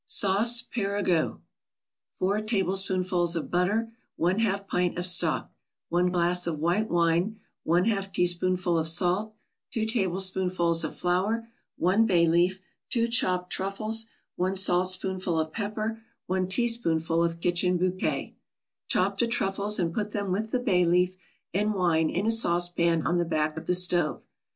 SAUCE 0.07 0.63
PERIGUEUX 0.73 1.41
4 2.17 2.41
tablespoonfuls 2.41 3.35
of 3.35 3.51
butter 3.51 3.91
1/2 4.19 4.65
pint 4.67 4.97
of 4.97 5.05
stock 5.05 5.51
1 5.89 6.07
glass 6.07 6.47
of 6.47 6.57
white 6.57 6.89
wine 6.89 7.39
1/2 7.67 8.11
teaspoonful 8.11 8.79
of 8.79 8.87
salt 8.87 9.35
2 9.73 9.85
tablespoonfuls 9.85 10.83
of 10.83 10.95
flour 10.97 11.47
1 11.77 12.07
bay 12.07 12.27
leaf 12.27 12.59
2 12.89 13.07
chopped 13.09 13.51
truffles 13.51 14.07
1 14.37 14.55
saltspoonful 14.55 15.39
of 15.39 15.53
pepper 15.53 16.01
1 16.25 16.47
teaspoonful 16.47 17.23
of 17.23 17.39
kitchen 17.39 17.77
bouquet 17.77 18.35
Chop 18.87 19.19
the 19.19 19.27
truffles 19.27 19.77
and 19.77 19.93
put 19.93 20.09
them 20.09 20.31
with 20.31 20.49
the 20.49 20.57
bay 20.57 20.83
leaf 20.83 21.15
and 21.53 21.75
wine 21.75 22.09
in 22.09 22.25
a 22.25 22.31
saucepan 22.31 23.05
on 23.05 23.19
the 23.19 23.23
back 23.23 23.55
of 23.55 23.67
the 23.67 23.75
stove. 23.75 24.25